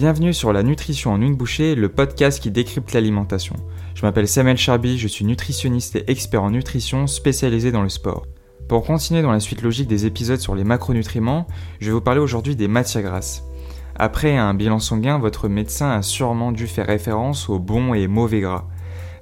[0.00, 3.54] Bienvenue sur la nutrition en une bouchée, le podcast qui décrypte l'alimentation.
[3.94, 8.24] Je m'appelle Samuel Charby, je suis nutritionniste et expert en nutrition spécialisé dans le sport.
[8.66, 11.46] Pour continuer dans la suite logique des épisodes sur les macronutriments,
[11.80, 13.44] je vais vous parler aujourd'hui des matières grasses.
[13.94, 18.40] Après un bilan sanguin, votre médecin a sûrement dû faire référence aux bons et mauvais
[18.40, 18.68] gras.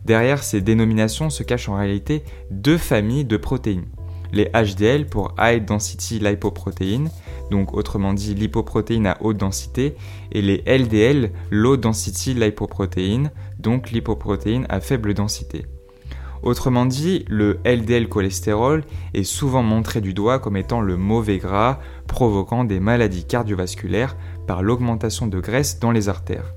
[0.05, 2.23] Derrière ces dénominations se cachent en réalité
[2.53, 3.89] deux familles de protéines.
[4.31, 7.07] Les HDL pour High Density Lipoprotein,
[7.51, 9.95] donc autrement dit lipoprotéines à haute densité,
[10.33, 15.67] et les LDL Low Density Lipoprotein, donc lipoprotéines à faible densité.
[16.43, 21.81] Autrement dit, le LDL cholestérol est souvent montré du doigt comme étant le mauvais gras
[22.07, 26.55] provoquant des maladies cardiovasculaires par l'augmentation de graisse dans les artères.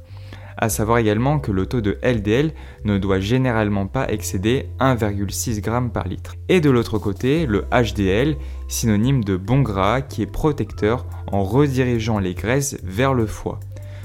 [0.63, 2.53] À savoir également que le taux de LDL
[2.85, 6.35] ne doit généralement pas excéder 1,6 g par litre.
[6.49, 8.37] Et de l'autre côté, le HDL,
[8.67, 13.59] synonyme de bon gras qui est protecteur en redirigeant les graisses vers le foie.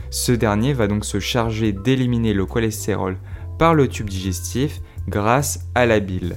[0.08, 3.18] Ce dernier va donc se charger d'éliminer le cholestérol
[3.58, 6.36] par le tube digestif grâce à la bile.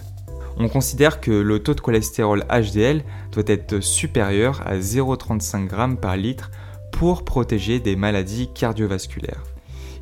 [0.58, 6.17] On considère que le taux de cholestérol HDL doit être supérieur à 0,35 g par
[6.17, 6.52] litre
[6.92, 9.44] pour protéger des maladies cardiovasculaires.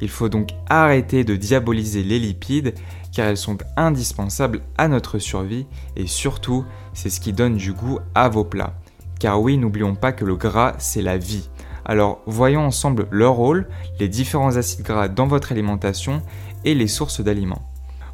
[0.02, 2.74] Il faut donc arrêter de diaboliser les lipides
[3.12, 8.00] car elles sont indispensables à notre survie et surtout c'est ce qui donne du goût
[8.14, 8.76] à vos plats.
[9.20, 11.50] Car oui, n'oublions pas que le gras c'est la vie.
[11.84, 13.68] Alors voyons ensemble leur rôle,
[14.00, 16.22] les différents acides gras dans votre alimentation
[16.66, 17.64] et les sources d'aliments.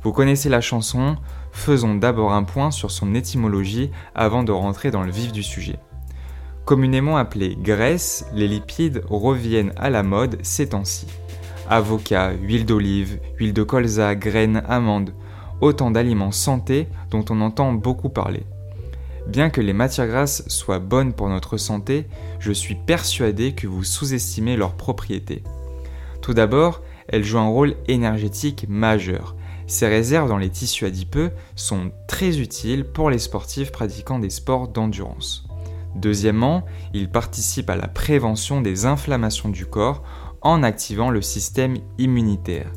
[0.04, 1.18] Vous connaissez la chanson,
[1.52, 5.80] faisons d'abord un point sur son étymologie avant de rentrer dans le vif du sujet.
[6.66, 11.08] Communément appelés graisses, les lipides reviennent à la mode ces temps-ci
[11.70, 15.14] avocat, huile d'olive, huile de colza, graines, amandes,
[15.62, 18.44] autant d'aliments santé dont on entend beaucoup parler.
[19.28, 22.08] Bien que les matières grasses soient bonnes pour notre santé,
[22.40, 25.44] je suis persuadé que vous sous-estimez leurs propriétés.
[26.22, 29.36] Tout d'abord, elles jouent un rôle énergétique majeur.
[29.66, 34.68] Ces réserves dans les tissus adipeux sont très utiles pour les sportifs pratiquant des sports
[34.68, 35.46] d'endurance.
[35.96, 40.04] Deuxièmement, ils participent à la prévention des inflammations du corps
[40.44, 42.72] en activant le système immunitaire.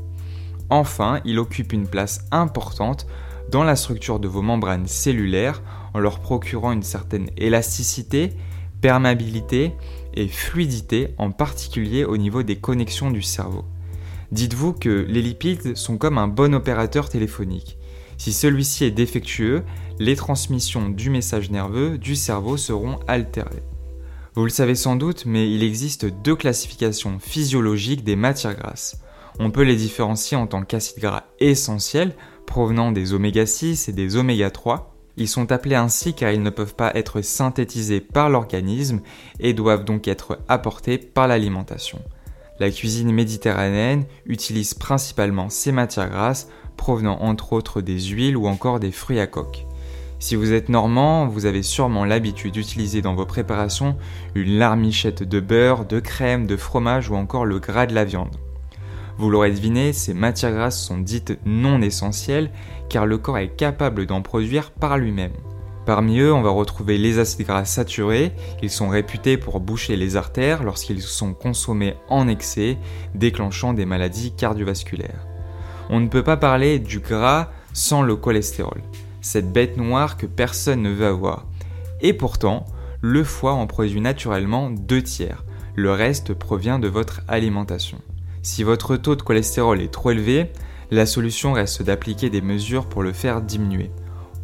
[0.71, 3.07] Enfin, il occupe une place importante
[3.51, 5.63] dans la structure de vos membranes cellulaires
[5.95, 8.33] en leur procurant une certaine élasticité,
[8.81, 9.73] perméabilité
[10.15, 13.65] et fluidité, en particulier au niveau des connexions du cerveau.
[14.33, 17.79] Dites-vous que les lipides sont comme un bon opérateur téléphonique.
[18.19, 19.63] Si celui-ci est défectueux,
[19.99, 23.63] les transmissions du message nerveux du cerveau seront altérées.
[24.37, 29.01] Vous le savez sans doute, mais il existe deux classifications physiologiques des matières grasses.
[29.39, 32.15] On peut les différencier en tant qu'acides gras essentiels,
[32.45, 34.95] provenant des oméga 6 et des oméga 3.
[35.17, 39.01] Ils sont appelés ainsi car ils ne peuvent pas être synthétisés par l'organisme
[39.41, 42.03] et doivent donc être apportés par l'alimentation.
[42.61, 48.81] La cuisine méditerranéenne utilise principalement ces matières grasses provenant entre autres des huiles ou encore
[48.81, 49.65] des fruits à coque.
[50.19, 53.97] Si vous êtes normand, vous avez sûrement l'habitude d'utiliser dans vos préparations
[54.35, 58.37] une larmichette de beurre, de crème, de fromage ou encore le gras de la viande.
[59.19, 62.51] Vous l'aurez deviné, ces matières grasses sont dites non essentielles
[62.89, 65.33] car le corps est capable d'en produire par lui-même.
[65.85, 68.33] Parmi eux, on va retrouver les acides gras saturés.
[68.63, 72.79] Ils sont réputés pour boucher les artères lorsqu'ils sont consommés en excès,
[73.15, 75.27] déclenchant des maladies cardiovasculaires.
[75.91, 78.81] On ne peut pas parler du gras sans le cholestérol
[79.27, 81.47] cette bête noire que personne ne veut avoir.
[82.01, 82.65] Et pourtant,
[83.01, 85.45] le foie en produit naturellement deux tiers.
[85.75, 87.99] Le reste provient de votre alimentation.
[88.43, 90.53] Si votre taux de cholestérol est trop élevé,
[90.93, 93.91] la solution reste d'appliquer des mesures pour le faire diminuer.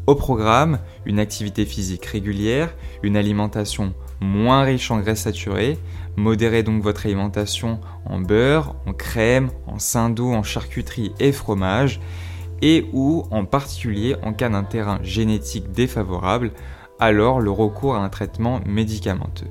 [0.09, 5.78] Au programme, une activité physique régulière, une alimentation moins riche en graisses saturées,
[6.16, 12.00] modérez donc votre alimentation en beurre, en crème, en doux, en charcuterie et fromage,
[12.62, 16.52] et ou en particulier en cas d'un terrain génétique défavorable,
[16.98, 19.48] alors le recours à un traitement médicamenteux.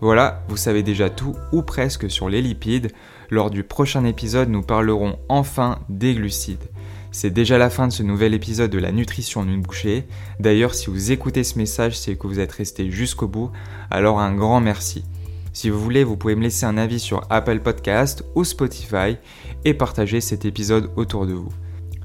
[0.00, 2.92] Voilà, vous savez déjà tout ou presque sur les lipides.
[3.30, 6.70] Lors du prochain épisode, nous parlerons enfin des glucides.
[7.10, 10.06] C'est déjà la fin de ce nouvel épisode de la nutrition en une bouchée.
[10.38, 13.50] D'ailleurs, si vous écoutez ce message, c'est que vous êtes resté jusqu'au bout,
[13.90, 15.04] alors un grand merci.
[15.52, 19.16] Si vous voulez, vous pouvez me laisser un avis sur Apple Podcast ou Spotify
[19.64, 21.52] et partager cet épisode autour de vous.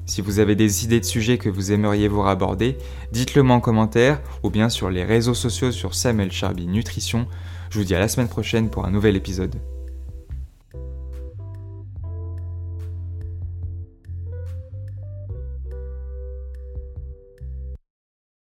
[0.06, 2.76] Si vous avez des idées de sujets que vous aimeriez voir aborder,
[3.12, 7.26] dites-le moi en commentaire ou bien sur les réseaux sociaux sur Samuel Charby Nutrition.
[7.70, 9.56] Je vous dis à la semaine prochaine pour un nouvel épisode.